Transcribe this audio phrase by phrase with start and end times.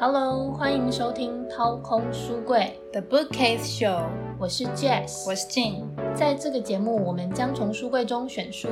[0.00, 4.04] Hello，欢迎收听掏空书柜 The Bookcase Show，
[4.38, 5.86] 我是 Jess，我是 Jane。
[6.14, 8.68] 在这个节目，我们将从书柜中选书，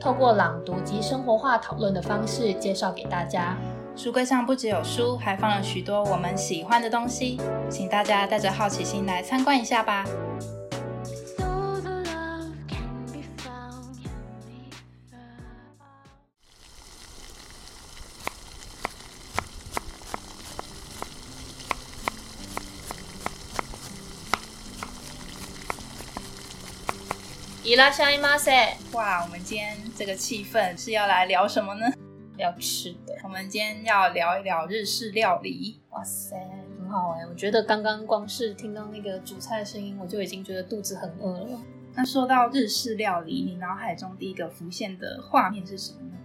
[0.00, 3.54] 透过朗读及生活化讨论的方式介绍给大家。
[3.94, 10.06] 书柜上不只有书，还放了许多我们喜欢的东西，请大家带着好奇心来参观一下吧。
[27.72, 31.90] 伊拉夏伊马塞，哇，我们今天这个气氛是要来聊什么呢？
[32.36, 33.14] 要吃的。
[33.24, 35.80] 我们今天要聊一聊日式料理。
[35.88, 36.36] 哇塞，
[36.78, 37.26] 很好哎！
[37.26, 41.58] 我觉得刚刚光是听到那个煮菜的声音，我就已经觉得肚子很饿了。
[41.94, 46.18] 那说到日式料理，你脑海中第一个浮现的画面是什么呢？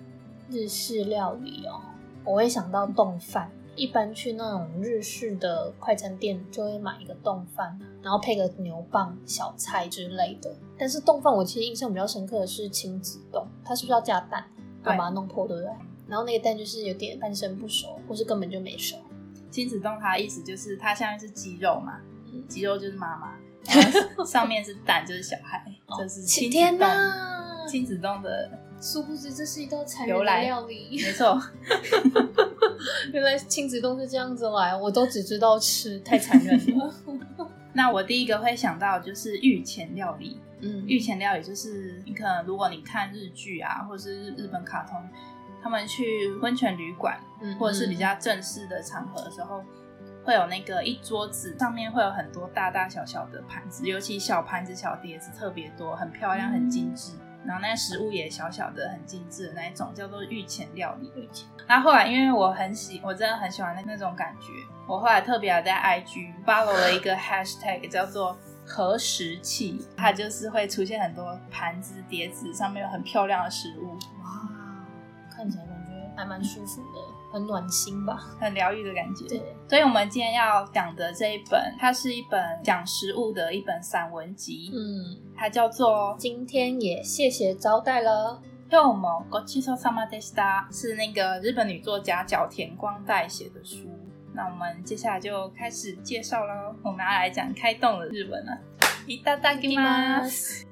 [0.49, 1.79] 日式料理哦，
[2.25, 3.49] 我会想到冻饭。
[3.77, 10.53] 一般去那种日式的快餐店，就会买一个冻饭，然后配个牛蒡、小菜之类的。
[10.77, 14.43] 但是冻饭我其实印象比较深刻的是亲子冻，它是不是要加蛋，
[14.83, 15.71] 然后把它弄破，对不对？
[16.07, 18.97] 然后那个蛋就是有点半生不熟，或是根本就没熟。
[19.51, 21.99] 亲子冻它的意思就是它下面是鸡肉嘛，
[22.49, 25.63] 鸡肉就是妈妈，然后 上面是蛋就是小孩，
[25.97, 26.87] 这是亲子冻。
[27.67, 28.49] 亲子冻的。
[28.79, 31.41] 殊不知这是一道残忍的料理，没错。
[33.13, 36.93] 原来亲子都是这样子来，我都只知道吃，太残忍了。
[37.73, 40.39] 那我第一个会想到就是御前料理。
[40.59, 44.99] 嗯，御前料理就是你可能如果你看日剧啊，或者是日日本卡通，
[45.61, 47.19] 他们去温泉旅馆，
[47.59, 49.63] 或者是比较正式的场合的时候，
[50.23, 57.11] 会有那个一桌子上面会有很多大大小小的盘子，尤其小盘子、小碟子特别多，很漂亮、很精致。
[57.47, 61.09] 然后那食物也小小的、很精致的那一种，叫做御前料理。
[61.15, 61.47] 御前。
[61.65, 64.51] 然后后来，因为我很喜，我真的很喜欢那那种感觉，
[64.85, 68.37] 我后来特别在 IG follow 了一个 hashtag，叫做
[68.67, 73.93] “核食器”，它就是会出现很多盘子、碟子上面有很漂亮的食物。
[74.21, 74.47] 哇，
[75.33, 77.16] 看起来感觉还蛮舒服的。
[77.32, 79.26] 很暖心吧，很疗愈的感觉。
[79.26, 84.70] 对，所以我们今天要讲的这一本，它是一本讲食物的一本散文集。
[84.74, 88.40] 嗯，它叫做《今天也谢谢招待了》。
[88.72, 90.64] 又么ごちそうさまでした。
[90.72, 93.86] 是那个日本女作家角田光代写的书。
[94.32, 96.74] 那我们接下来就开始介绍喽。
[96.82, 98.58] 我们要来讲开动的日文了。
[99.06, 100.64] いただきます。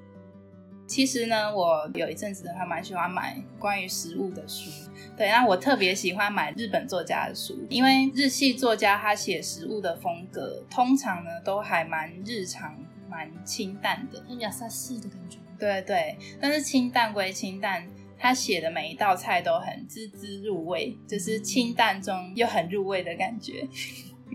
[0.87, 4.71] 其实呢，我有一阵子还蛮喜欢买关于食物的书。
[5.18, 12.76] 对，那我特别喜欢买日本作家的书，因为日系作家他写食物的风格，通常呢都还蛮日常、
[13.10, 15.38] 蛮清淡的，很雅萨系的感觉。
[15.58, 17.88] 对对，但是清淡归清淡，
[18.20, 23.66] 他写的每一道菜都很滋滋入味，就是清淡中又很入味的感觉。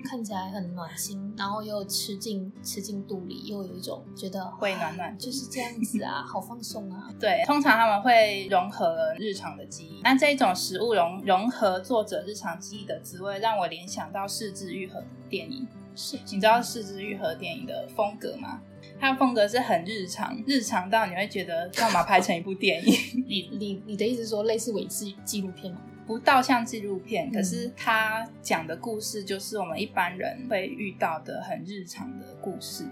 [0.02, 7.08] 看起来很暖心，然后又吃进吃进肚里，又有一种觉得会暖暖，就是这样子啊，好放松啊。
[7.18, 15.66] 对，通常他们会融合日常的记忆，那这一种食物融融合作者日常记忆的滋味，让我联想到四之愈合电影。
[15.96, 18.60] 是，你知道四之愈合电影的风格吗？
[18.98, 22.94] 它的风格是很日常，日常到你会觉得干嘛拍成一部电影？
[23.28, 25.80] 你你你的意思说类似伪纪纪录片吗？
[26.10, 32.84] 不到像纪录片，可是他讲的故事就是我们一般人会遇到的很日常的故事。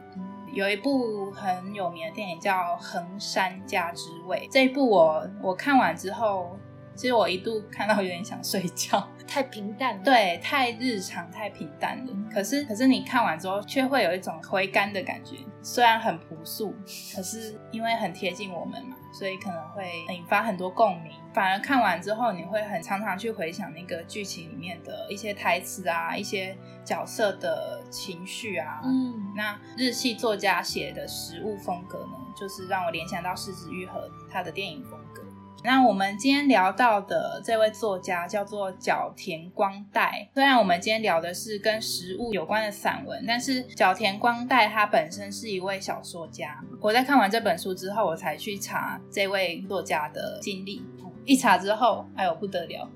[0.52, 6.56] 有一部很有名的电影叫《横山家之味》，这一部我我看完之后。
[6.94, 12.12] 其实我一度看到有点想睡觉，太平淡了，对，太日常，太平淡了。
[12.28, 15.36] 可是，可是你看完之后，却会有一种回甘的感觉。
[15.62, 16.74] 虽然很朴素，
[17.14, 21.12] 可是因为很贴近我们嘛，所以可能会引发很多共鸣。
[21.32, 28.80] 反而看完之后，你会很常常去回想那个剧情里面的一些台词啊，一些角色的情绪啊。
[28.84, 35.22] 嗯，那日系作家写的食物风格呢，就是让我联想到狮子愈和他的电影风格。
[35.64, 40.28] 那我们今天聊到的这位作家叫做角田光代。
[40.32, 46.62] 虽然我们今天聊的是跟食物有关的散文，但是角田光代他本身是一位小说家。
[46.80, 50.82] 我在看完这本书之后，我才去查这位作家的经历。
[51.24, 52.88] 一查之后，哎呦不得了！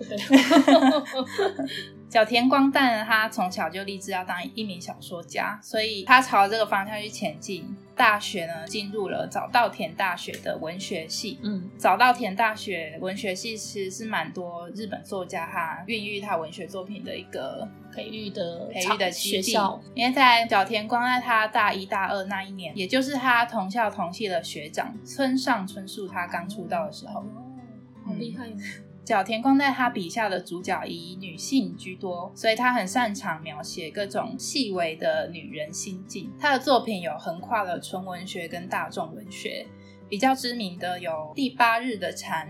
[2.13, 7.75] 角田光蛋呢，他从小就立志要当一名小说家，所以他朝这个方向去前进。
[7.95, 11.39] 大学呢，进入了早稻田大学的文学系。
[11.43, 19.81] 嗯，早稻田大学文学系其实是蛮多日本作家哈孕育他文学作品的一个培育的培育的学校。
[19.95, 27.25] 因为在小田光在他大一大二那一年，也就是他同校同系的学长村上春树他刚出道的时候，
[28.05, 28.49] 好厉害！
[29.05, 36.33] 角田光在他笔下的主角以女性居多，所以他很擅长描写各种细微的女人心境。
[36.39, 39.67] 他的作品有横跨了纯文学跟大众文学，
[40.09, 42.47] 比较知名的有《第八日的蝉》，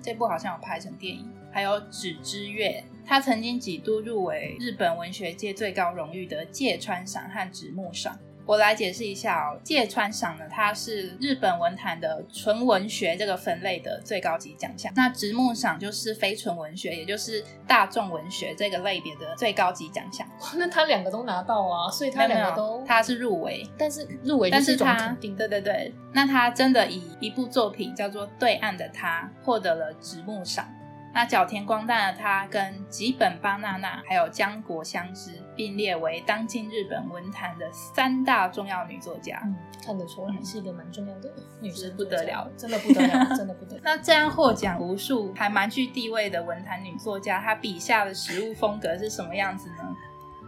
[0.00, 2.84] 这部好像有拍成电影，还有《纸之月》。
[3.04, 8.16] 他曾经几度入围日本文学界最高荣誉的芥川赏和直木赏。
[8.50, 14.92] 我来解释一下哦，芥川赏呢，它是日本文坛的纯文学这个分类的最高级奖项。
[14.96, 20.26] 那直木赏就是非纯文学，也就是大众文学这个类别的最高级奖项。
[20.56, 25.16] 那他两个都拿到啊，所以他两个都他是入围，但是入围但是他。
[25.20, 30.68] 对对对，那他真的以一部作品叫做《对岸的他》获得了直木赏。
[31.12, 39.40] 那角田光代呢，他跟吉本巴娜娜还有江国香织并列为当今日本文坛的三大重要女作家。
[39.44, 41.28] 嗯，看得出来是一个蛮重要的
[41.60, 43.80] 女是生，不得了，真的不得了，真的不得了。
[43.84, 49.96] 那这样获奖无数、还蛮具地位的文坛女作家，她笔下的食物风格是什么样子呢？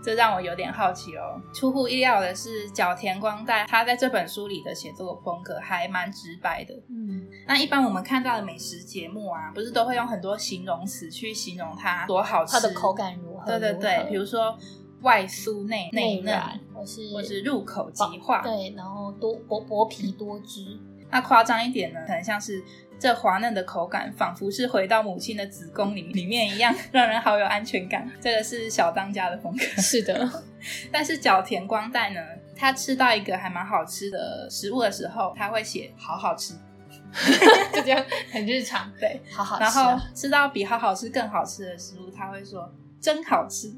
[0.02, 1.40] 这让我有点好奇哦。
[1.54, 6.74] 出乎意料的是，角田光代他在这本书里的写作风格还蛮直白的。
[6.88, 13.46] 嗯，那一般我们看到的美食节目啊，不是都会用很多形容词去形容它多好吃，它的口感如何？
[13.46, 14.58] 对对对，比如说
[15.02, 18.42] 外酥内嫩内软，或是或是入口即化。
[18.42, 20.78] 对，然后多薄薄皮多汁。
[21.10, 22.64] 那夸张一点呢，可能像是
[23.02, 28.08] 这滑嫩的口感，仿佛是回到母亲的子宫里里面一样，让人好有安全感。
[28.20, 29.64] 这个是小当家的风格。
[29.82, 30.30] 是的，
[30.92, 32.20] 但是角田光代呢，
[32.54, 36.54] 他吃到一个还蛮好吃的食物的时候，他会写好好吃，
[37.74, 40.10] 就这样很日常，对，好好吃然后啊。
[40.14, 43.68] 吃到比好好吃更好吃的食物，他会说真好吃。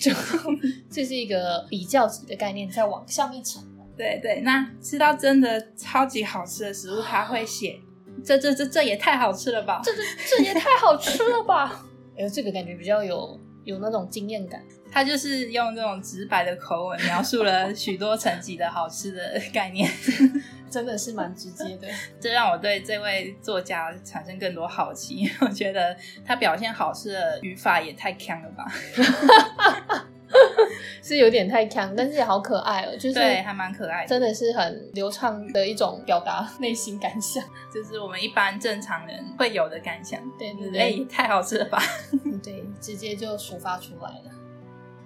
[0.00, 0.12] 就
[0.88, 3.60] 这是一个比较级的概念，在往上面层。
[3.96, 7.80] 对对，那吃到真的超级好吃的食物，他会写
[8.24, 9.80] 这这这这也太好吃了吧？
[9.84, 10.02] 这这
[10.36, 11.84] 这也太好吃了吧！
[12.16, 14.62] 哎呦，这个感觉比较有有那种经验感。
[14.90, 19.86] 他就是用这种直白的口吻描述了许多层级的好吃的概念，
[20.70, 21.86] 真的是蛮直接的。
[22.18, 25.30] 这让我对这位作家产生更多好奇。
[25.42, 25.94] 我觉得
[26.24, 30.08] 他表现好吃的语法也太强了吧？
[31.02, 34.08] 是有点太强，但是也好可爱哦，就是对，还蛮可爱的。
[34.08, 37.42] 真的是很流畅的一种表达内心感想。
[37.72, 40.20] 就是我们一般正常人会有的感想。
[40.38, 41.80] 对对哎、对，也太好吃了吧？
[42.42, 44.30] 对，直接就抒发出来了。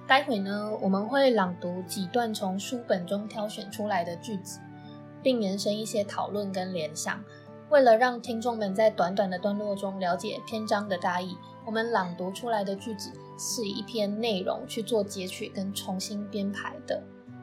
[0.06, 4.58] 待会呢，我们会朗读几段从书本中挑选出来的句子，
[5.22, 7.22] 并延伸一些讨论跟联想。
[7.70, 13.10] 为了让听众们在短短的段落中了解篇章的大意，我们朗读出来的句子
[13.44, 17.02] 是一篇内容去做截取跟重新编排的，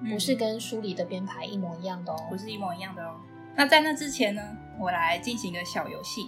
[0.10, 2.16] 不是跟书里的编排一模一样的哦。
[2.30, 3.20] 不是一模一样的哦。
[3.58, 4.42] 那在那之前呢，
[4.80, 6.22] 我来进行一个小游戏，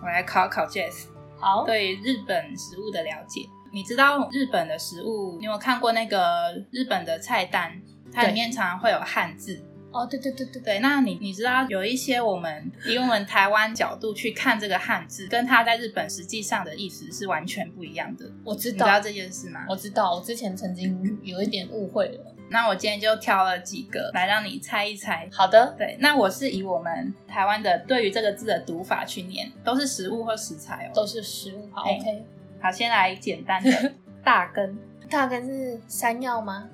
[0.00, 3.48] 我来考考 Jess 好，对日本食物的了解。
[3.72, 7.82] 你知道日本的食物，你有看过那个日本的菜单？
[8.12, 9.64] 它里面常常会有汉字。
[9.92, 18.30] 哦，对对对对对，那你你知道有一些我们以我们台湾角度去看这个汉字，跟它在日本实际上的意思是完全不一样的。
[18.44, 19.66] 我知道，你知道这件事吗？
[19.68, 22.34] 我知道，我之前曾经有一点误会了。
[22.48, 25.26] 那我今天就挑了几个来让你猜一猜。
[25.32, 30.90] 好的，对，那我是以我们台湾的对于这个字的读法去念，都是食物或食材哦。
[30.94, 31.66] 都是食物。
[31.72, 32.26] 好哎，OK。
[32.60, 33.92] 好，先来简单的
[34.22, 34.78] 大根，
[35.08, 36.68] 大根是山药吗？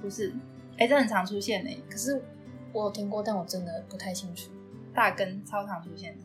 [0.00, 0.32] 不是，
[0.78, 1.70] 哎，这很常出现呢。
[1.90, 2.22] 可是
[2.76, 4.50] 我有听过，但我真的不太清楚。
[4.94, 6.24] 大根超常出现的，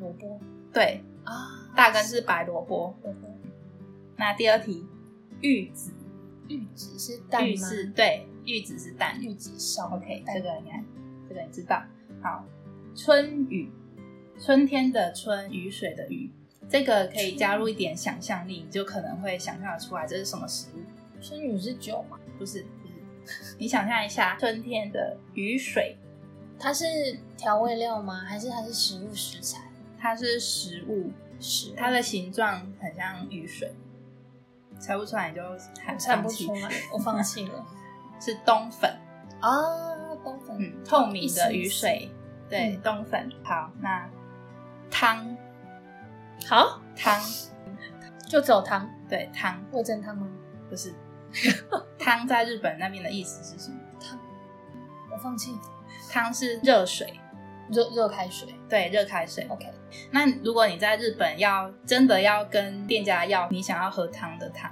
[0.00, 0.40] 萝卜
[0.72, 2.96] 对，啊，大根是白萝卜。
[3.02, 3.28] 萝卜。
[4.16, 4.86] 那第二题，
[5.42, 5.92] 玉子，
[6.48, 7.68] 玉子是蛋玉吗？
[7.68, 9.20] 是对，玉子是蛋。
[9.20, 9.94] 玉子烧。
[9.94, 10.82] OK，蛋这个你看，
[11.28, 11.82] 这个你知道。
[12.22, 12.42] 好，
[12.96, 13.70] 春雨，
[14.38, 16.30] 春天的春，雨水的雨，
[16.70, 20.80] 这个可以加入一点想象力，你就可能会想象得出来这是什么食物。
[21.20, 22.18] 春雨是酒吗？
[22.38, 22.64] 不是，
[23.58, 25.96] 你想象一下，春天的雨水，
[26.58, 26.84] 它是
[27.36, 28.24] 调味料吗？
[28.26, 29.62] 还是它是食物食材？
[29.98, 33.74] 它是食物，食物它的形状很像雨水，
[34.78, 35.42] 猜不出来你就
[35.84, 36.54] 喊猜不出。
[36.54, 37.66] 来，我放弃了。
[38.20, 38.90] 是冬粉，
[39.40, 39.50] 啊，
[40.22, 40.56] 冬粉。
[40.58, 42.10] 嗯，透明的雨水，
[42.48, 43.30] 对，嗯冬粉。
[43.42, 44.08] 好，那
[44.90, 45.36] 汤
[46.46, 47.20] 好，汤，
[48.28, 50.28] 就只有汤，对汤味噌汤吗？
[50.70, 50.94] 不是
[51.98, 53.78] 汤，在日本那边的意思是什么？
[54.00, 54.18] 汤
[55.10, 55.56] 我放弃。
[56.10, 57.18] 汤是热水，
[57.70, 58.54] 热热开水。
[58.68, 59.46] 对，热开水。
[59.48, 59.66] OK。
[60.10, 64.70] 那如果你在日本要真的要跟店家要你想要喝汤的汤，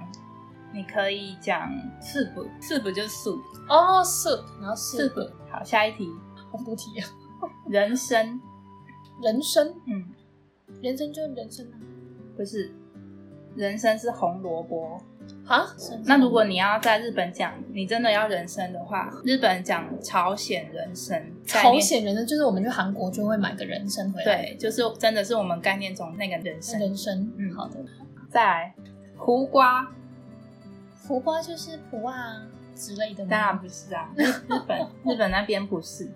[0.72, 3.66] 你可以讲 soup，soup 就是 soup，soup。
[3.68, 6.08] 哦，soup，然后 soup，好，下一题，
[6.50, 7.08] 我不提啊。
[7.68, 8.40] 人参，
[9.20, 10.12] 人参，嗯，
[10.80, 11.74] 人参就人参啊。
[12.36, 12.72] 不是，
[13.56, 15.00] 人参是红萝卜。
[15.46, 15.66] 啊，
[16.06, 21.24] 那如果你要在日本讲，你真的要人参的话，日本讲朝鲜人参。
[21.44, 26.80] 朝鲜人参就是我们去韩国就会买个人参回来，对，就是真的是我们概念中那个人参。
[26.80, 27.76] 人参，嗯，好的。
[28.30, 28.74] 再来，
[29.16, 29.90] 胡瓜，
[31.06, 32.42] 胡瓜就是普啊
[32.74, 33.30] 之类的吗？
[33.30, 34.24] 当然不是啊，日
[34.66, 36.08] 本 日本那边不是，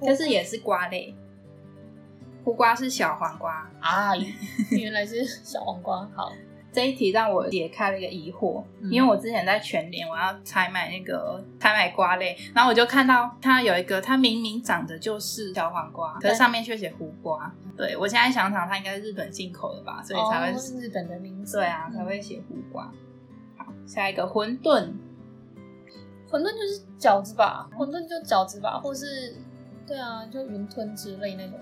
[0.00, 1.14] 但是也是瓜类。
[2.44, 4.12] 胡瓜是小黄瓜啊，
[4.70, 6.08] 原来是小黄瓜。
[6.14, 6.32] 好。
[6.70, 17.52] 这一题让我解开了一个疑惑，因为我之前在全联我要采买那个采买瓜类，然后我就看到它有一个，它明明长的就是小黄瓜，可是上面却写胡瓜。
[17.76, 21.56] 对我现在想想，它应该是日本进口的吧，所以才会是日本的名字。
[21.56, 22.92] 对啊，才会写胡瓜。
[23.56, 24.92] 好，下一个馄饨，
[26.30, 27.68] 馄饨就是饺子吧？
[27.76, 29.34] 馄饨就饺子吧，或是
[29.86, 31.58] 对啊，就云吞之类那种。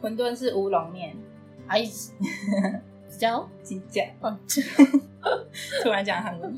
[0.00, 1.14] 馄饨是乌龙面，
[1.66, 1.84] 哎。
[3.20, 4.06] 讲金讲，
[5.82, 6.56] 突然讲很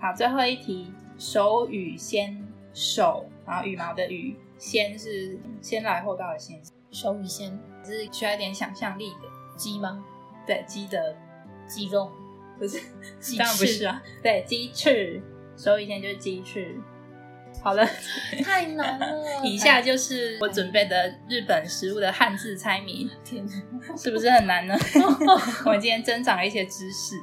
[0.00, 0.12] 好。
[0.12, 10.04] 最后一题，手语先手，然后羽毛的羽，先是先来后到的先，手语先是需要一点想象力的鸡吗？
[10.44, 11.16] 对，鸡的
[11.68, 12.10] 鸡肉
[12.58, 12.80] 不是，
[13.38, 14.02] 当然不是啊。
[14.20, 15.22] 对，鸡翅，
[15.56, 16.76] 手语先就是鸡翅。
[17.62, 17.86] 好了，
[18.42, 19.06] 太难了。
[19.44, 23.46] 以下就是我准备的日本食物的汉字猜谜，天，
[23.96, 24.74] 是不是很难呢？
[25.66, 27.16] 我们今天增长了一些知识。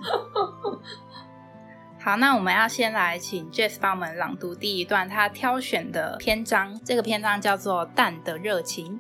[2.00, 6.80] 好，那我们要先来请 Jess 帮我们朗读第一段他挑选的篇章。
[6.86, 8.94] 这个篇章叫做《蛋的热情》。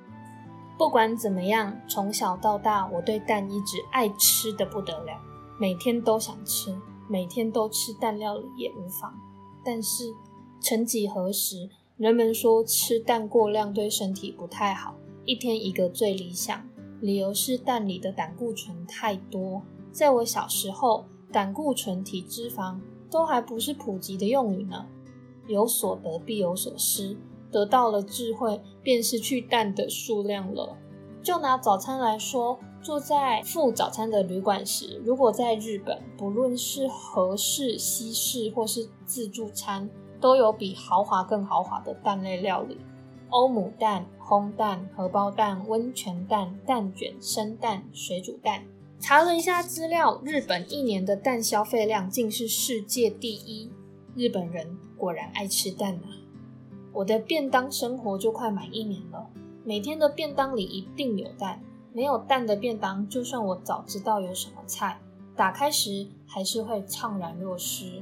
[0.78, 5.14] 不管怎么样，从小到大，我对蛋一直爱吃的不得了，
[5.60, 6.76] 每天都想吃，
[7.08, 9.14] 每天都吃蛋料理也无妨。
[9.64, 10.14] 但是。
[10.70, 16.68] 曾几何时，人们说吃蛋过量对身体不太好，一天一个最理想。
[17.00, 19.62] 理由是蛋里的胆固醇太多。
[19.94, 22.78] 在我小时候，胆固醇、体脂肪
[23.10, 24.86] 都还不是普及的用语呢。
[25.48, 27.16] 有所得必有所失，
[27.50, 30.76] 得到了智慧，便是去蛋的数量了。
[31.24, 42.78] 就拿早餐来说，坐在付早餐的旅馆时，如果在日本，不论是和式、西式或是自助餐，都有比豪华更豪华的蛋类料理：
[43.30, 48.64] 欧姆蛋、烘蛋、荷包蛋、温泉蛋、蛋卷、生蛋、水煮蛋。
[49.00, 53.72] 查了一下资料，日本一年的蛋消费量竟是世界第一。
[54.16, 56.10] 日本人果然爱吃蛋啊！
[56.92, 59.30] 我的便当生活就快满一年了，
[59.64, 61.62] 每天的便当里一定有蛋。
[61.94, 64.98] 没有蛋的便当，就算我早知道有什么菜，
[65.36, 68.02] 打开时还是会怅然若失。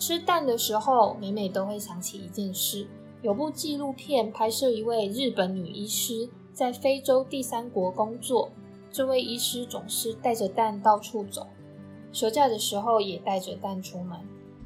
[0.00, 2.86] 吃蛋的时候，每每都会想起一件事：
[3.20, 8.50] 有部纪录片拍摄一位日本女医师在非洲第三国工作。
[8.90, 11.46] 这位医师总是带着蛋到处走，
[12.12, 14.18] 休假的时候也带着蛋出门。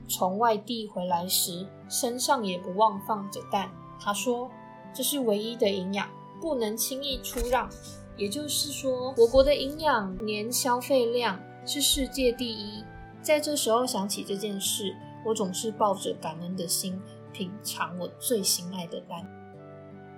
[0.07, 3.69] 从外地回来时，身上也不忘放着蛋。
[3.99, 4.49] 他说
[4.95, 6.09] ：“这是唯一的营养，
[6.41, 7.69] 不能轻易出让。”
[8.17, 12.85] 也就是说，我国的营养年消费量是世界第一。
[13.21, 14.95] 在这时候想起这件事。
[15.25, 17.01] 我总是抱着感恩的心
[17.33, 19.27] 品尝我最心爱的蛋。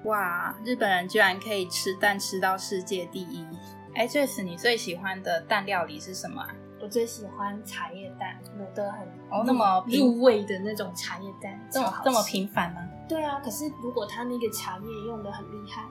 [0.05, 3.47] 哇，日本人居然可以吃蛋吃到世界第一！
[3.95, 6.47] 哎，Jess，你最喜欢的蛋料理是什么？
[6.81, 12.87] 我最喜欢茶叶蛋，卤的很哦，那么入味的那种茶叶蛋，这么这么平凡吗？
[13.09, 15.85] 对啊，可是如果它那个茶叶用的很厉害，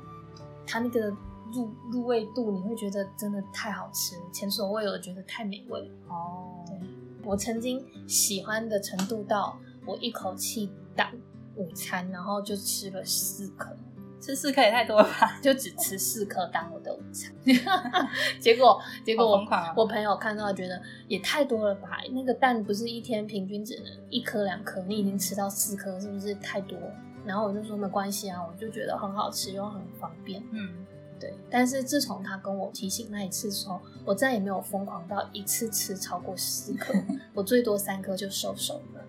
[0.67, 1.10] 它那个
[1.51, 6.63] 入入味度，你会觉得真的太好吃，前所未有的觉得太美味哦。
[6.67, 6.77] 对。
[7.25, 11.12] 我曾经喜欢的程度到，我一口气当
[11.55, 13.75] 午餐，然后就吃了四颗，
[14.22, 15.38] 吃四颗也太多了吧？
[15.41, 17.34] 就只吃四颗当我的午餐，
[18.39, 22.00] 结果结果我我朋友看到觉得也太多了吧？
[22.12, 26.77] 那个蛋不是一天平均只能一颗两颗，你已经吃到四颗，是不是太多？
[27.25, 30.86] 然后我就说没关系啊，我就觉得很好吃又很方便，嗯。
[31.19, 36.93] 对，但是自从他跟我提醒那一次之后，我再也没有疯狂到一次吃超过四颗，
[37.34, 39.01] 我最多三颗就收手了。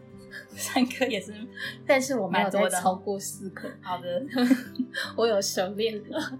[0.55, 1.35] 三颗也是，
[1.87, 3.69] 但是我没有再超过四颗。
[3.81, 4.23] 好的，
[5.17, 6.39] 我有熟练了。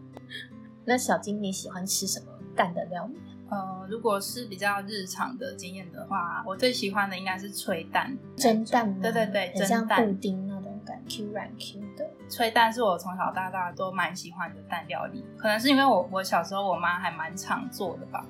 [0.85, 3.19] 那小金你喜欢吃什么蛋的料理？
[3.49, 9.01] 呃，如果是比较日常的经验的话，我最喜欢的应该是炊蛋、蒸蛋。
[9.01, 11.86] 对对对，蒸蛋布丁那种感，Q 软 Q 的。
[12.29, 18.25] 炊蛋是我从小到大都蛮喜欢的蛋料理，可能是因为我我小时候我妈还蛮常做的吧。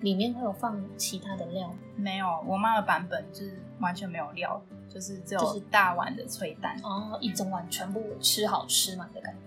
[0.00, 1.68] 里面会有放其他的料？
[1.96, 6.78] 没有，我妈的版本就是完全没有料，就是只有大碗的炊蛋。
[6.82, 9.40] 哦，一整碗全部吃好吃嘛的感觉。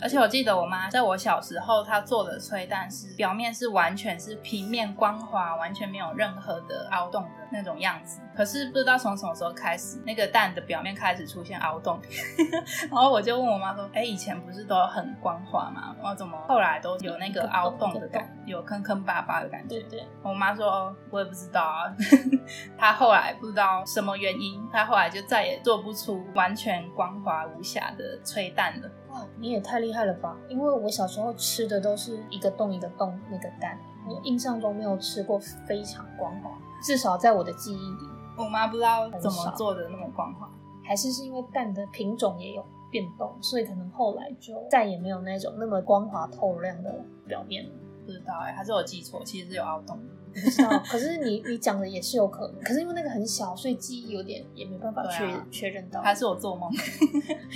[0.00, 8.20] 而且我记得我妈在我小时候，她做的催蛋是表面是完全是平面光滑，完全没有任何的凹洞的那种样子。
[8.34, 12.00] 可是不知道从什么时候开始，那个蛋的表面开始出现凹洞，
[12.90, 15.94] 然后我就问我妈说：“哎，以前不是都很光滑吗？
[15.98, 21.94] 然后怎么后来都有那个凹洞的感，有坑坑巴巴的感觉？”对对，我妈说：“哦，我也不知道啊。
[22.78, 30.34] 她后来不知道什么原因，她后来就再也做不出完全光滑无瑕的吹蛋了。”哇，你也太厉害了吧！
[30.48, 33.78] 因为我小时候吃的都是一个洞一个洞那个蛋，
[34.08, 36.50] 我印象中没有吃过非常光滑，
[36.82, 38.08] 至少在我的记忆里。
[38.36, 40.50] 我妈不知道怎么做的那么光滑，
[40.84, 47.64] 还是是因为蛋的品种也有变动，所以可能后来就再也没有那种那么光滑透亮的表面。
[48.04, 49.98] 不知道哎，还是我记错，其实是有凹洞。
[50.32, 56.00] 不知道，可是你你讲的也是有可能，可是因为那个很小，所以记忆有点也没办法确确认到。
[56.00, 56.70] 还是我做梦，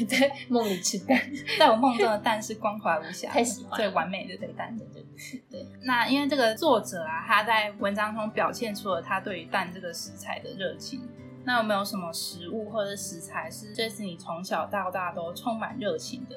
[0.09, 1.21] 在梦里吃蛋，
[1.59, 5.66] 在我梦中的蛋是光滑无瑕， 太喜欢最完美的对蛋，对对对。
[5.83, 11.00] 那因为这个作者啊，他在文章中表现出了他对于蛋这个食材的热情。
[11.45, 16.37] 那有没有什么食物或者食材是这是你从小到大都充满热情的？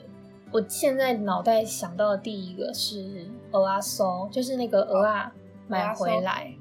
[0.52, 5.34] 我现在脑袋想到的第一个是鹅啊松，就是那个鹅啊。
[5.70, 6.54] 买回来，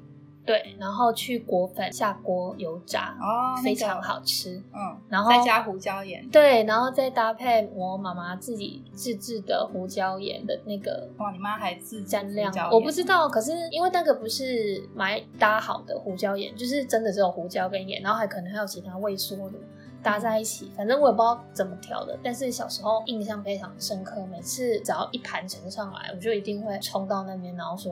[0.45, 19.57] 对，然后去裹粉下锅油炸，哦，非常好吃，嗯，然后再加胡椒盐，对，然后再搭配我妈妈自己自制的胡椒盐的那个，哇，你妈还自蘸料，我不知道，可是因为那个不是买搭好的胡椒盐，就是真的只有胡椒跟盐，然后还可能还有其他味素的。
[20.01, 24.25] 搭在一起，反正我也不知道怎么调的，但是小时候印象非常深刻。
[24.27, 27.91] 每次只要一盘盛上来，我就一定会冲到那边，然后说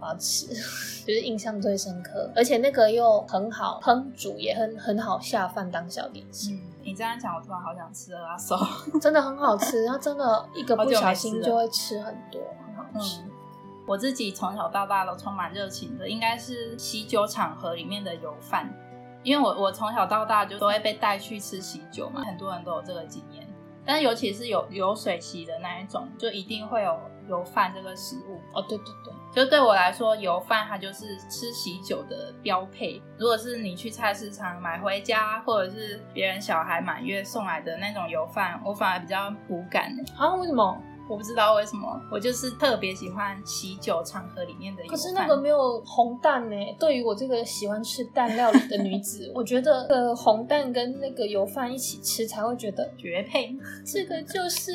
[0.00, 0.46] 我要吃，
[1.06, 2.30] 就是印象最深刻。
[2.34, 6.60] 而且那个又很好烹煮，也很很好下饭当小点心。
[6.82, 8.56] 你这样讲，我突然好想吃阿手，
[9.00, 9.86] 真的很好吃。
[9.86, 13.20] 它真的一个不小心就会吃很多，很好吃。
[13.86, 18.72] 我自己从小到大都充满热情的，应该是喜酒场合里面的油饭。
[19.24, 23.44] 因为我我从小到大就都会被带去吃喜酒嘛，很多人都有这个经验。
[23.86, 28.40] 但是尤其是有有水席的那一种，就一定会有油饭这个食物。
[28.54, 33.02] 哦，对对对，就对我来说，油饭它就是吃喜酒的标配。
[33.18, 39.94] 如果是你去菜市场买回家，或者是别人小孩满月送来的那种油饭，我反而比较无感。
[40.16, 40.34] 啊？
[40.36, 40.82] 为什么？
[41.08, 44.82] 我不知道为什么，我就是特别喜欢喜酒场合里面的。
[44.88, 46.56] 可是那个没有红蛋呢？
[46.78, 53.54] 对于我这个喜欢吃蛋料理的女子，我觉得呃红蛋跟那个油饭一起吃才会觉得绝配。
[53.84, 54.72] 这个就是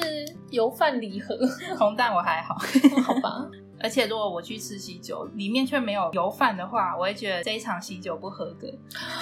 [0.52, 1.36] 油饭礼盒，
[1.78, 2.56] 红蛋我还好，
[3.04, 3.48] 好吧。
[3.82, 8.68] 而且如果我去吃喜酒，里面却没有油饭的话，我会觉得这一场喜酒不合格。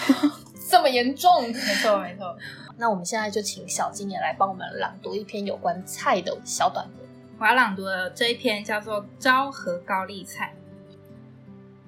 [0.70, 1.44] 这么严重？
[1.44, 2.38] 没错没错。
[2.78, 7.08] 那我们现在就请小金也来帮我们朗读一篇有关菜的小短文。
[7.40, 10.54] 我要朗读的这一篇叫做《昭和高丽菜》。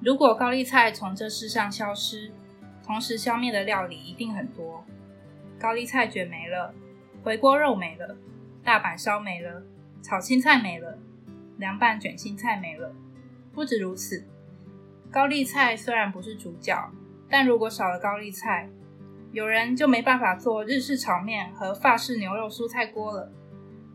[0.01, 2.31] 如果高丽菜从这世上消失，
[2.85, 4.83] 同时消灭的料理一定很多。
[5.59, 6.73] 高丽菜卷没了，
[7.21, 8.15] 回锅肉没了，
[8.63, 9.61] 大阪烧没了，
[10.01, 10.97] 炒青菜没了，
[11.57, 12.93] 凉拌卷心菜没了。
[13.53, 14.23] 不止如此，
[15.11, 16.89] 高丽菜虽然不是主角，
[17.29, 18.69] 但如果少了高丽菜，
[19.31, 23.31] 有人就没办法做日式炒面和法式牛肉蔬菜锅了。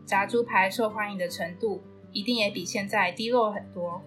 [0.05, 4.01] 炸猪排受欢迎的程度一定也比现在低落很多。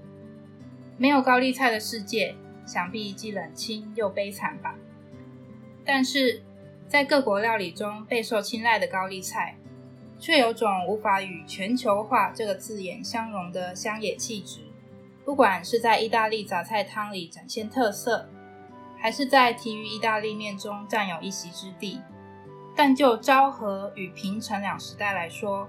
[0.97, 4.75] 没有高丽菜的世界，想必既冷清又悲惨吧。
[5.85, 6.43] 但是
[6.87, 9.57] 在各国料理中备受青睐的高丽菜，
[10.19, 14.61] 却有种无法与全球化这个字眼相融的乡野气质。
[15.25, 18.29] 不管是在意大利杂菜汤里展现特色，
[19.01, 22.03] 还是在体育意大利面中占有一席之地，
[22.75, 25.69] 但就昭和与平成两时代来说，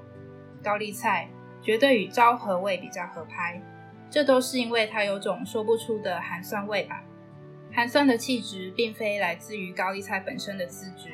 [0.63, 1.29] 高丽菜
[1.61, 3.61] 绝对与昭和味比较合拍，
[4.09, 7.03] 这都是因为它有种说不出的寒酸味吧。
[7.71, 11.11] 寒酸的气质并非来自于高丽菜本身的资质，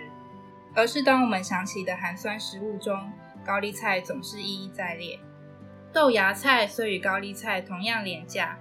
[0.73, 3.11] 而是当我们想起的寒酸食物中，
[3.45, 5.19] 高丽菜总是一一在列。
[5.91, 8.57] 豆芽菜虽与高丽菜同样廉价，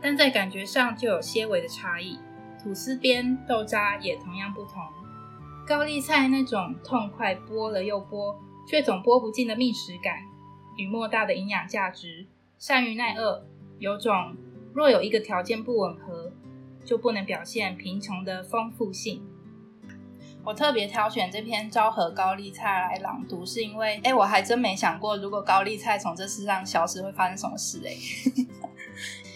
[0.00, 2.18] 但在感觉上就有些微的差异。
[2.62, 4.82] 吐司边、豆渣也同样不同。
[5.66, 8.36] 高丽菜那种痛快剥了又剥。
[8.68, 10.18] 却总剥不尽的觅食感
[10.76, 13.44] 与莫大的营养价值，善于耐饿，
[13.80, 14.36] 有种
[14.72, 16.32] 若有一个条件不吻合，
[16.84, 19.26] 就不能表现贫穷的丰富性。
[20.44, 27.82] 我特别挑选这篇昭和高丽菜来朗读，是因为，哎，我还真没想过，如果高丽菜从这世上消失，会发生什么事？
[27.84, 27.96] 哎，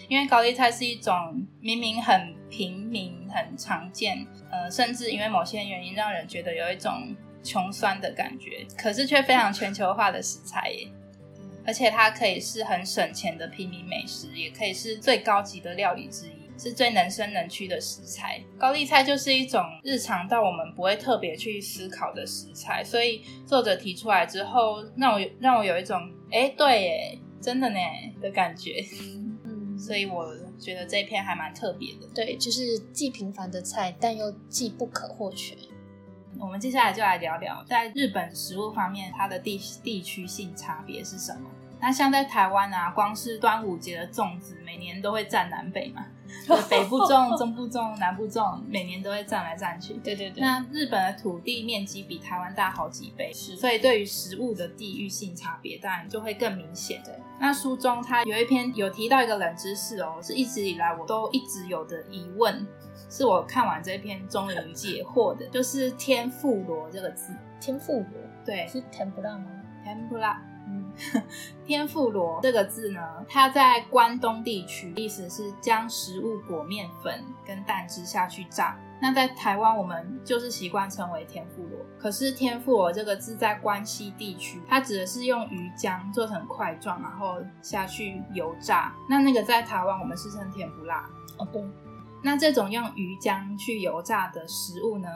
[0.07, 7.15] 因为高丽菜是一种明明很平民、很常见，呃，甚至因为某些原因，让人觉得有一种。
[7.47, 10.87] 穷酸的感觉，可是却非常全球化的食材耶。
[11.63, 18.41] 而且它可以是很省钱的平民美食，也可以是最高级的料理之一，是最能生能屈的食材。
[18.57, 27.77] 高丽菜就是一种日常到我们不会特别去思考的食材，所以作者提出来之后，让我让我有一种哎，对耶，真的呢
[28.19, 28.83] 的感觉。
[29.85, 32.07] 嗯，所以我觉得这一篇还蛮特别的。
[32.13, 35.55] 对，就是既平凡的菜，但又既不可或缺。
[36.39, 41.49] 我们接下来就来聊聊，在日本食物方面，它的地地区性差别是什么？
[41.79, 46.05] 那像在台湾啊，光是端午节的粽子，每年都会占南北嘛，
[46.69, 49.93] 北部种、 中部种、南部种，每年都会占来占去。
[49.95, 50.41] 对对对。
[50.41, 57.01] 那日本的土地面积比台湾大好几倍，所以对于食物的地域性差别，当然就会更明显。
[57.03, 57.13] 对。
[57.39, 62.65] 那书中他有一篇有提到一个冷知识哦，是一直以来我都一直有的疑问。
[63.07, 67.33] 是我看完这篇终于解惑的，就是天妇罗这个字。
[67.61, 68.05] 天妇罗，
[68.43, 69.45] 对，是甜不辣吗？
[69.83, 70.41] 甜不辣。
[70.67, 70.91] 嗯，
[71.65, 78.77] 天妇罗这个字呢，它在关东地区意思是将食物裹面粉跟蛋汁下去炸。
[79.01, 81.79] 那在台湾我们就是习惯称为天妇罗。
[81.99, 88.95] 可是天妇罗这个字在关西地区，它指的是用鱼浆做成块状，然后下去油炸。
[89.09, 91.09] 那那个在台湾我们是称甜不辣。
[91.37, 91.61] 哦，对。
[92.23, 95.07] 那这种用鱼浆去油炸的食物呢，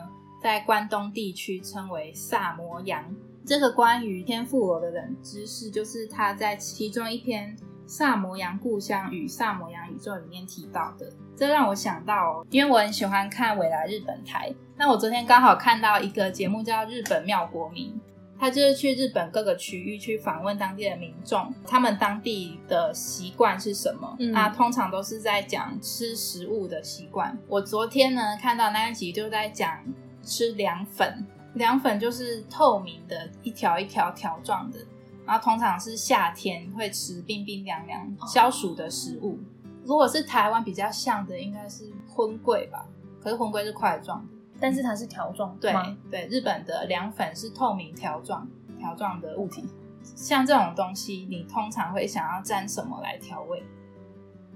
[0.41, 3.03] 在关东地区称为萨摩羊。
[3.45, 11.11] 这个关于天妇罗的冷知识，就是他在其中一篇《萨摩羊故乡与萨摩羊宇宙》里面提到的。
[11.39, 17.93] 这让我想到，因为我很喜欢看未来日本台，那我昨天刚好看到一个节目叫《日本妙国民》。
[18.37, 24.17] 他就是去日本各个区域去访问当地的民众，他们当地的习惯是什么？
[24.33, 27.37] 啊，通常都是在讲吃食物的习惯。
[27.47, 29.81] 我昨天呢看到那一集就在讲
[30.21, 34.79] 吃凉粉，凉粉就是透明的一条一条条状的，
[35.25, 39.39] 然后通常是夏天会吃冰冰凉凉消暑的食物。
[39.83, 42.85] 如果是台湾比较像的，应该是荤桂吧？
[43.21, 44.33] 可是荤桂是块状的。
[44.61, 45.73] 但是它是条状，对
[46.11, 48.45] 对，日本的凉粉是透明条状
[48.77, 49.65] 条状的物体。
[50.03, 53.63] 像这种东西，你通常会想要沾什么来调味？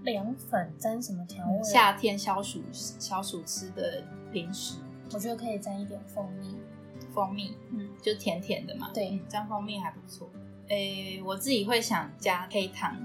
[0.03, 1.63] 凉粉沾什么调味？
[1.63, 4.79] 夏天消暑消暑吃的零食，
[5.13, 6.57] 我觉得可以沾一点蜂蜜。
[7.13, 8.89] 蜂蜜，嗯，就甜甜的嘛。
[8.93, 10.29] 对，沾蜂蜜还不错。
[10.67, 12.97] 诶，我自己会想加黑糖，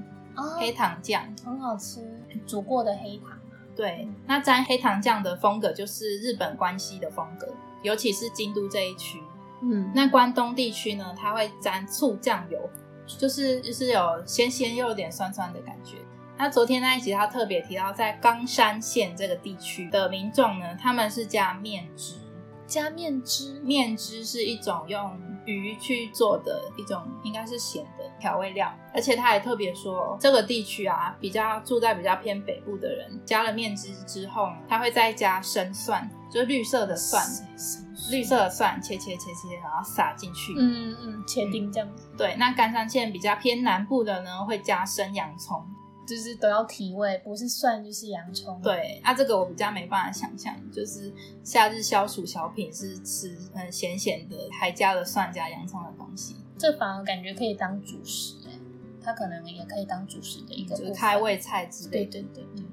[0.42, 2.00] 黑糖酱很好吃，
[2.46, 3.38] 煮过的黑糖。
[3.76, 7.46] 对，那沾黑糖酱的风格就是日本关西的风格，
[7.82, 9.22] 尤其是京都这一区。
[9.62, 12.58] 嗯，那关东地区呢，它会沾醋酱油，
[13.06, 15.96] 就是就是有鲜鲜又有点酸酸的感觉。
[16.36, 22.14] 那昨天那一集他特别提到，在冈山县这个地区的民众呢，他们是加面汁，
[22.66, 25.20] 加面汁，面汁是一种用。
[25.50, 37.24] 鱼去做的一种应该是咸的调味料，而且他还特别说，这个地区啊，比较住在比较偏北部的人，加了面汁之后呢，他会再加生蒜，就是绿色的蒜，
[38.10, 42.08] 绿色的蒜切切切切，然后撒进去，嗯嗯，切丁这样子。
[42.16, 45.64] 对，那甘山县比较偏南部的呢，会加生洋葱。
[46.06, 48.58] 就是都要提味，不是蒜就是洋葱。
[48.62, 51.12] 对，那这个我比较没办法想象，就是
[51.44, 56.34] 夏日消暑小品是吃很咸咸的，还加了蒜加洋葱的东西。
[56.58, 58.52] 这反而感觉可以当主食哎，
[59.02, 62.04] 它可能也可以当主食的一个开胃菜之类。
[62.04, 62.64] 对对对，嗯，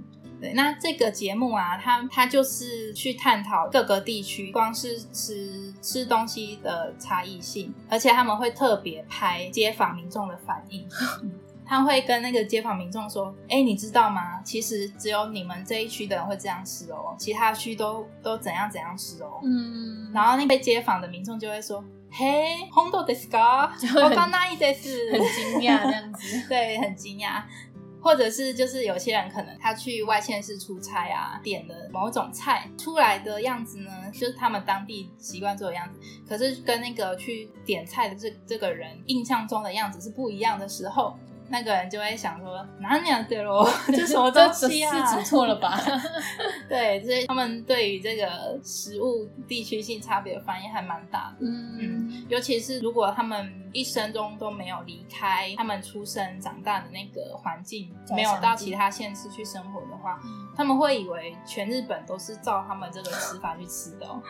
[0.42, 0.54] 对。
[0.54, 10.88] 那这个节目啊，它它就是去探讨各个地区光是吃吃东西的差异性，而且他们会特别拍街坊民众的反应。
[11.68, 14.40] 他会跟那个街坊民众说：“哎，你知道吗？
[14.44, 21.84] 其实只有你们这一区的人会这样吃哦，其他区都都怎样怎样吃哦。”嗯，然后那被街坊的民众就会说
[22.15, 23.71] ：“嘿，红豆ですか？
[24.03, 27.43] 我刚那一です。”很惊讶这样子， 对，很惊讶。
[28.03, 41.19] 或者是就是有些人可能他去外县市出差啊，点了某种菜出来的样子呢，就是他们当地习惯做的样子，可是跟那个去点菜的这这个人印象中的样子是不一样的时候。
[41.50, 45.06] 那个人就会想说哪里对咯， 这什么东西啊？
[45.06, 45.80] 是指错了吧？
[46.68, 51.46] 对，所以他们对于这个食物地区性差别的反应还蛮大的。
[51.46, 60.20] 嗯嗯，尤其是如果他们一生中都没有离开他们出生长大的那个环境，没有到其他县市去生活的话，
[60.56, 64.08] 他们会以为全日本都是照他们这个吃法去吃的。
[64.08, 64.22] 哦。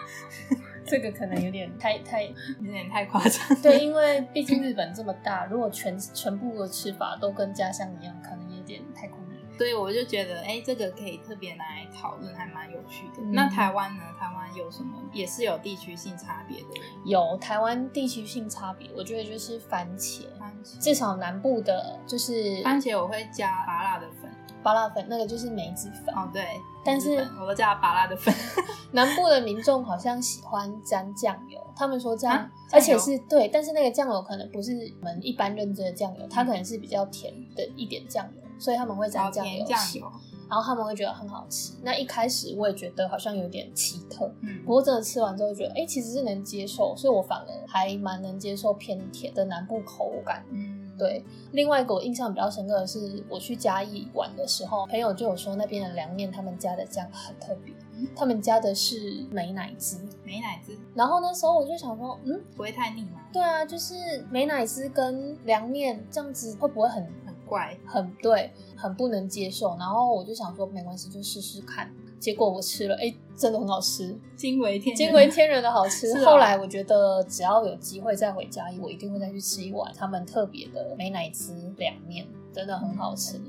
[0.88, 3.60] 这个可能有点太太有点太夸张。
[3.60, 9.36] 对，因为毕竟日本这么大，如果全全部的吃法都跟家乡一样，可能有点太困难。
[9.58, 13.22] 所以我就觉得，哎，这个可以特别来讨论，还蛮有趣的。
[13.22, 14.04] 嗯那台湾呢？
[14.20, 16.68] 台湾有什么也是有地区性差别的？
[17.06, 24.25] 有台湾地区性差别，我觉得就是番茄，番茄，至少南部的就是番茄我会加麻辣的粉。
[24.64, 26.14] 巴辣粉，那个就是梅子粉。
[26.16, 26.44] 哦，对，
[26.84, 28.34] 但是我都加麻辣的粉。
[28.92, 40.12] 南部的民众好像喜欢沾酱油，他们说这样，啊而且是对，但是那个酱油可能不是我们一般认知的酱油，它可能是比较甜的一点酱油，所以他们会沾好酱油酱吃油，
[40.50, 41.74] 然后他们会觉得很好吃。
[41.84, 50.44] 那一开始我也觉得好像有点奇特，嗯不，过真的吃完之后觉得，哎、其实是能接受，所以我反而还蛮能接受偏甜的南部口感。
[50.52, 57.74] 嗯，对，另外一个我印象比较深刻的是，我去嘉义玩的时候，朋友就有说那边的凉面他们家的酱很特别，
[58.16, 60.00] 他们家的是美乃滋。
[60.24, 63.22] 美乃滋然后那时候我就想说，嗯，不会太腻吗？
[63.34, 63.94] 对啊，就是
[64.30, 69.76] 美乃滋跟凉面这样子会不会很很怪，很对，很不能接受？
[69.78, 71.92] 然后我就想说没关系，就试试看。
[72.26, 76.12] 结果我吃了，哎，真的很好吃，惊为天，惊为天人的好吃。
[76.12, 83.40] 啊后来我觉得只要有机会再回嘉义，我一定会再去吃一碗他们特别的美乃滋凉面，真的很好吃。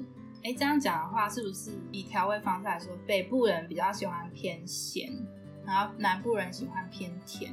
[0.44, 5.10] 哎，这样讲的话，是不是以调味方式来说，北部人比较喜欢偏咸，
[5.64, 7.50] 然后南部人喜欢偏甜？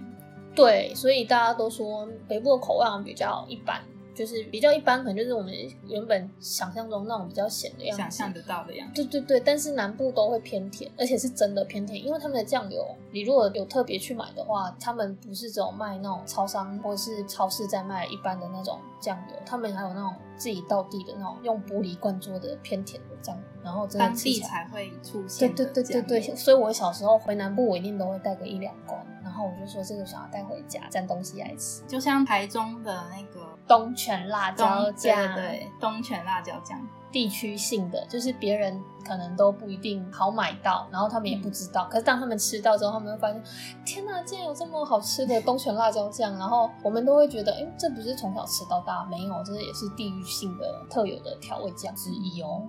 [0.53, 3.81] 对，所以大家都说北部的口味好像比较一般，
[4.13, 5.54] 就是比较一般，可能就是我们
[5.88, 8.02] 原本想象中那种比较咸的样子。
[8.02, 8.93] 想象得到的样子。
[8.93, 24.39] 对对对，但是南部都会偏甜，而且是真的偏甜，因为他们的酱油，你如果有特别去买的话，他们不是只有卖那种超商或是超市在卖一般的那种酱油，他们还有那种自己倒地的那种用玻璃罐做的偏甜的酱油，然后真的当地。
[24.39, 25.84] 才会出对现对对。
[25.84, 31.82] 对对对，所以我小时候回南部，我一定都会带个一两罐，然后我就说这个想要带回家沾东西来吃。
[31.88, 36.80] 就像台中的那个东泉辣椒东酱，对对对，东泉辣椒酱，
[37.12, 41.88] 地区性的，就是别人可能都不一定好买到，然后他们也不知道。
[41.89, 43.43] 可是当他们吃到之后，他们会发现，
[43.86, 46.38] 天哪，竟然有这么好吃的东泉辣椒酱！
[46.38, 52.67] 然后我们都会觉得，哎，这不是从小吃到大，没有，这也是地域性的特有的调味酱之一哦。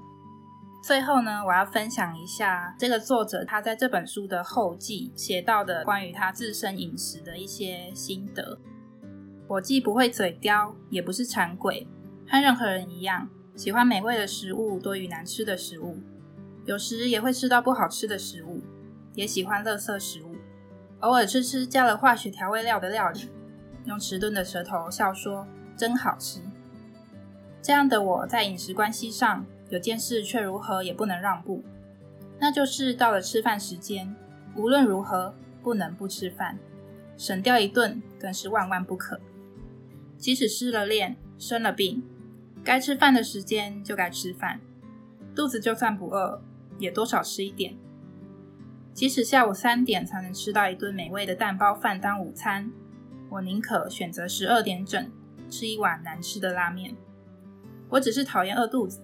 [0.83, 8.59] 最后呢，我要分享一下这个作者他在这本书的后记写到的关于他自身饮食的一些心得。
[9.46, 11.87] 我既不会嘴刁，也不是馋鬼，
[12.28, 15.98] 和任何人一样，喜欢美味的食物多于难吃的食物，
[16.64, 18.62] 有时也会吃到不好吃的食物，
[19.14, 20.37] 也喜欢垃圾食物，
[21.00, 23.28] 偶尔吃吃加了化学调味料的料理，
[23.85, 26.40] 用迟钝的舌头笑说真好吃。
[27.61, 31.62] 这样的我在饮食关系上有件事却如何也不能让步，
[32.38, 34.16] 那就是到了吃饭时间，
[34.57, 36.59] 无论如何不能不吃饭，
[37.18, 39.20] 省掉一顿更是万万不可。
[40.24, 42.02] 即使失了恋、生了病，
[42.64, 44.58] 该吃饭的时间就该吃饭，
[45.37, 46.40] 肚子就算不饿，
[46.78, 47.76] 也多少吃一点。
[48.94, 52.72] 即使下午三点才能吃到一顿美味的蛋包饭当午餐，
[53.28, 55.12] 我宁可选择十二点整
[55.50, 56.96] 吃一碗难吃的拉面。
[57.90, 59.02] 我只是讨厌饿肚子，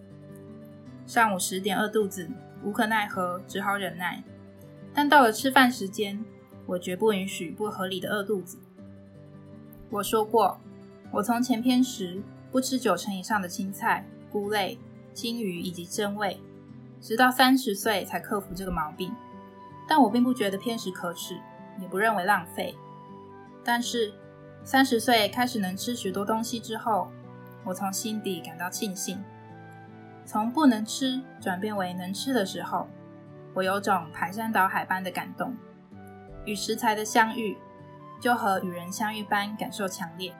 [1.04, 2.30] 上午十点饿肚子，
[2.64, 4.24] 无可奈何，只好忍耐。
[4.94, 6.24] 但到了吃饭时间，
[6.64, 8.56] 我绝不允许不合理的饿肚子。
[9.90, 10.58] 我说过，
[11.12, 14.78] 我从前偏食，不吃九成以上的青菜、菇类、
[15.12, 16.40] 金鱼以及真味，
[17.00, 19.14] 直到三十岁才克服这个毛病。
[19.88, 21.40] 但我并不觉得偏食可耻，
[21.80, 22.76] 也不认为浪费。
[23.64, 24.12] 但是
[24.62, 27.10] 三十岁开始能吃许多东西之后，
[27.64, 29.20] 我从心底感到庆幸。
[30.24, 32.86] 从不能吃转变为能吃的时候，
[33.52, 35.56] 我有种排山倒海般的感动。
[36.44, 37.58] 与食材的相遇，
[38.20, 40.32] 就和与人相遇般感受强烈。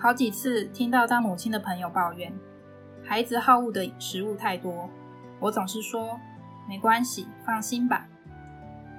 [0.00, 2.32] 好几次听到当母亲的朋友抱怨，
[3.04, 4.88] 孩子好恶的食物太多，
[5.40, 6.18] 我总是说
[6.68, 8.06] 没关系，放心吧。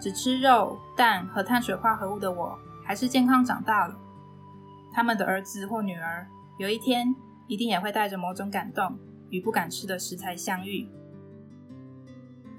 [0.02, 3.98] 只吃肉、蛋和碳水化合物的我，还是健康长大了。
[4.92, 7.16] 他们的儿子或女儿，有一天
[7.48, 8.98] 一定也会带着某种感动
[9.30, 10.90] 与不敢吃的食材相遇。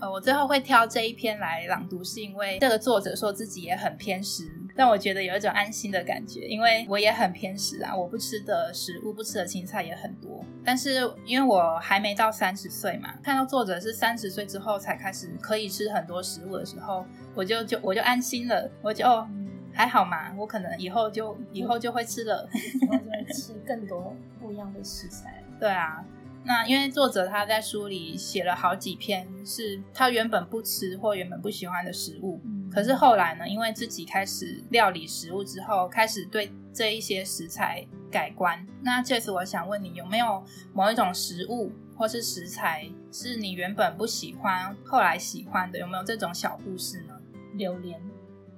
[0.00, 10.44] 呃，我最后会挑这一篇来朗读，是因为这个作者说自己也很偏食，但我觉得有一种安心的感觉，因为我也很偏食啊，我不吃的食物、不吃的青菜也很多。
[10.64, 17.04] 但是因为我还没到三十岁嘛，看到作者是三十岁之后才开始可以吃很多食物的时候，
[17.34, 19.28] 我就就我就安心了，我就哦
[19.72, 22.48] 还好嘛，我可能以后就以后就会吃了。
[22.54, 25.42] 以后就会吃更多不一样的食材。
[25.58, 26.04] 对啊，
[26.44, 38.64] 那因为作者他在书里写了好几篇是他原本不吃或原本不喜欢的食物，嗯可是后来呢，因为自己开始料理食物之后，开始对这一些食材改观。
[38.82, 45.78] 那这次我想问你，有没有某一种食物或是食材是你原本不喜欢，后来喜欢的？
[45.78, 47.14] 有没有这种小故事呢？
[47.54, 48.00] 榴莲，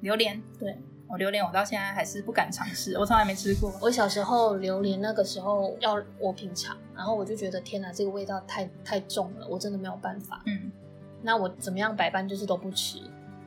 [0.01, 0.77] 榴莲，对
[1.09, 3.73] 我榴莲我到现在还是不敢尝试，我从来没吃过。
[3.81, 10.43] 我小时候榴莲那个时候要我品尝，然后我就觉得天哪，这个味道太太重了，我真的没有办法。
[10.45, 10.71] 嗯，
[11.23, 12.99] 那我怎么样百般就是都不吃。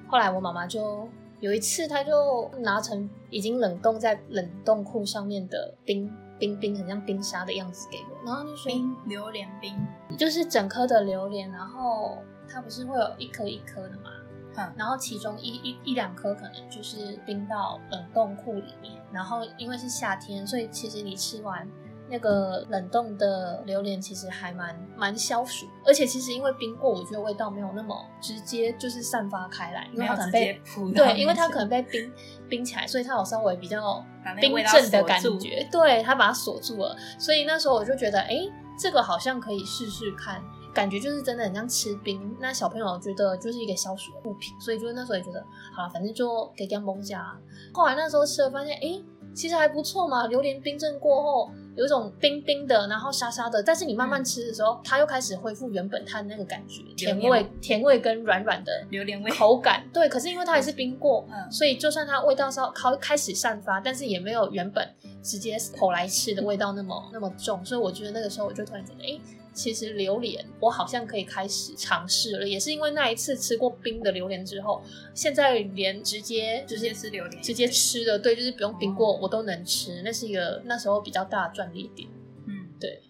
[0.08, 1.08] 后来我妈妈就
[1.39, 9.74] 有一次，她就拿成已经冷冻在冷冻库上面的冰冰冰，很像冰沙的样子给我，然后就说冰榴莲冰，
[10.18, 14.12] 就是整颗的榴莲，然后它不是会有一颗一颗的嘛，
[14.58, 21.68] 嗯然后其中一一一两颗可能就是冰到冷冻库里面，然后因为是夏天，所以其实你吃完
[22.10, 30.62] 那个冷冻的榴莲，其实还蛮蛮消暑，而且其实因为冰过，我觉得味道没有那么直接就是散发开来，因为它可能被
[30.96, 32.12] 对，因为它可能被冰
[32.48, 34.04] 冰起来，所以它有稍微比较
[34.39, 36.96] 冰镇的感觉，对，它把它锁住了。
[37.18, 38.38] 所以那时候我就觉得，哎，
[38.80, 40.41] 这个好像可以试试看，
[40.74, 42.36] 感觉就是真的很像吃冰。
[42.39, 45.44] 那小朋友觉得就是一个消暑的物品，所以就是那时候也觉得，
[45.76, 47.36] 好了，反正就给干蒙下。
[47.74, 49.02] 后来那时候吃了，发现，哎，
[49.34, 50.28] 其实还不错嘛。
[50.28, 59.30] 榴莲冰镇过后，有一种冰冰的，然后沙沙的，但是你慢慢吃的时候，它又开始恢复原本它的那个感觉，甜味、甜味跟软软的榴莲味。
[59.32, 59.84] 口感。
[59.92, 64.88] 对，可是因为它也是冰过，嗯所以就算它味道稍开开始散发，但是也没有原本
[65.22, 67.64] 直接口来吃的味道那么那么重。
[67.66, 69.20] 所以我觉得那个时候我就突然觉得，哎、
[69.56, 72.48] 其实榴莲我好像可以开始尝试了。
[72.48, 82.08] 也是因为那一次吃过冰的榴莲之后，现在连直接直接吃榴莲，直接吃的，对，就是不用冰过我都能吃，那是一个那时候比较大的专利点。
[82.46, 83.02] 嗯，对。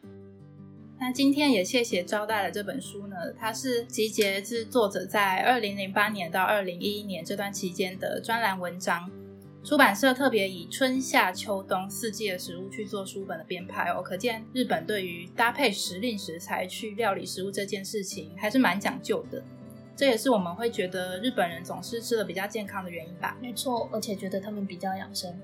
[0.97, 9.11] 那今天也谢谢招待了这本书呢，它是集结自作者在二零零八年到二零一一年这段期间的专栏文章。
[9.65, 19.41] 出版社特别以春夏秋冬四季的食物去做书本的编排哦，可见日本对于搭配时令食材去料理食物这件事情还是蛮讲究的。
[19.95, 23.35] 这也是我们会觉得日本人总是吃的比较健康的原因吧。
[23.41, 25.35] 没错，而且觉得他们比较养生。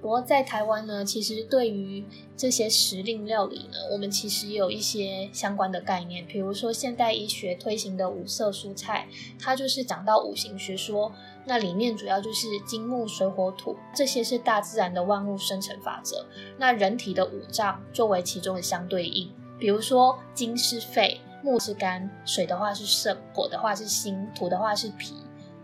[0.00, 2.04] 不过在台湾呢，其实对于
[2.36, 9.08] 这些时令料理呢，我们其实有一些相关的概念，比如说现代医学推行的五色蔬菜，
[9.40, 11.12] 它就是讲到五行学说，
[11.44, 16.24] 那里面主要就是金木水火土，这些是大自然的万物生成法则。
[16.56, 25.14] 那人体的五脏作为其中的相对应，比如说金是肺，木是肝，水的话是肾，火的话是心，土的话是脾。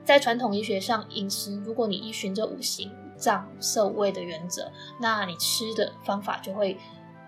[0.04, 6.76] 在传统医学上，饮食如果你依循着五行、脏、五色、味的原则，那你吃的方法就会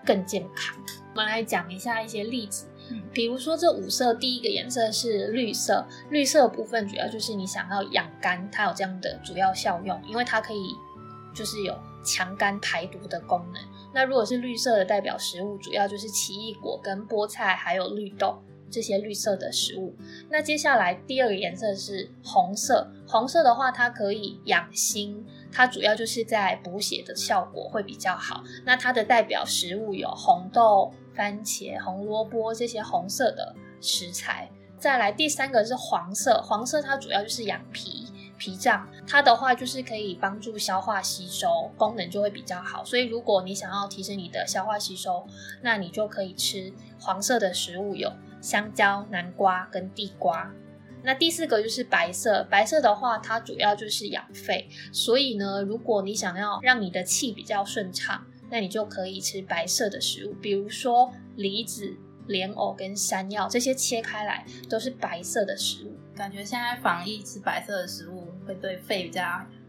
[0.04, 0.76] 更健康。
[1.14, 10.74] 我们来讲一下一些例子，嗯比如说这五色，第一个颜色是绿色，绿色的部分主要就是你想要养肝，它有这样的主要效用，因为它可以
[11.34, 13.62] 就是有强肝排毒的功能。
[13.94, 18.42] 那如果是绿色的代表食物，主要就是奇异果跟菠菜还有绿豆。
[18.76, 19.94] 这些绿色的食物，
[20.28, 22.86] 那接下来第二个颜色是红色。
[23.08, 28.44] 红色的话，它可以养心，它主要就是在补血的效果会比较好。
[28.66, 34.50] 那它的代表食物有红豆、番茄、红萝卜这些红色的食材。
[34.78, 38.12] 再来第三个是黄色，黄色它主要就是养脾。
[38.38, 42.84] 脾脏，它的话就是可以帮助消化吸收，功能就会比较好。
[42.84, 45.26] 所以如果你想要提升你的消化吸收，
[45.62, 48.12] 那你就可以吃黄色的食物，有
[48.46, 50.48] 香蕉、南瓜跟地瓜。
[51.02, 61.92] 那第四个就是白色，白色的话它主要就是养肺，所以呢，如果你想要让你的气比较顺畅，那你就可以吃白色的食物，比如说梨子、
[62.28, 65.96] 莲藕跟山药这些切开来都是白色的食物。
[66.14, 69.22] 感觉现在防疫吃白色的食物会对肺比较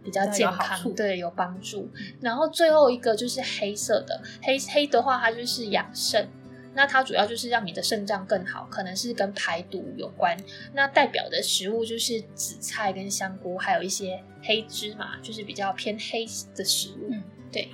[0.03, 1.89] 比较健康，对，有帮助。
[2.21, 6.29] 然后最后一个就是黑色的，黑黑的话，它就是养肾，
[6.77, 10.37] 那它主要就是让你的肾脏更好，可能是跟排毒有关。
[10.73, 16.23] 那代表的食物就是紫菜跟香菇，还有一些黑芝麻，就是比较偏黑
[16.55, 17.09] 的食物。
[17.09, 17.67] 嗯，对。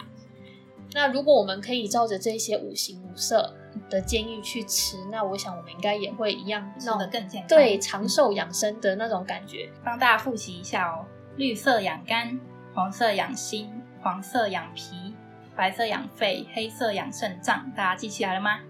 [0.94, 3.54] 那如果我们可以照着这些五行五色
[3.89, 7.50] 的建议去吃，那我想我们应该也会一样吃那种的更健康。
[7.50, 9.70] 对长寿养生的那种感觉。
[9.84, 12.39] 帮大家复习一下哦：绿色养肝，
[12.74, 13.70] 黄色养心，
[14.02, 15.13] 黄色养脾，
[15.58, 17.70] 白色养肺，黑色养肾脏。
[17.76, 18.62] 大家记起来了吗？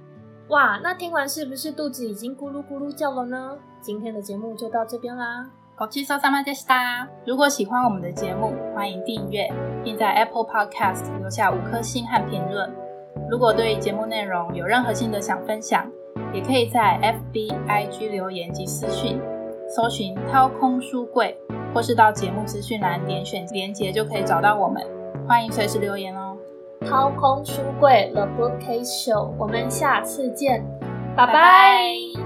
[0.48, 3.58] 哇，那听完是不是肚子已经咕噜咕噜叫了呢？
[3.80, 5.50] 今天的节目就到这边啦。
[5.76, 7.06] ごちそうさまでした。
[7.26, 9.48] 如果喜欢我们的节目，欢迎订阅，
[9.84, 12.68] 并在 Apple Podcast 留下五颗星和评论。
[13.30, 15.86] 如果对节目内容有任何心得想分享，
[16.32, 16.98] 也可以在
[17.32, 19.20] FB、IG 留言及私讯，
[19.68, 21.36] 搜寻“掏空书柜”，
[21.74, 24.82] 或是到节目资讯栏点选连结就可以找到我们。
[25.28, 26.31] 欢迎随时留言哦。
[26.87, 30.63] 掏空书柜 The Bookcase Show，我们下次见，
[31.15, 32.22] 拜拜。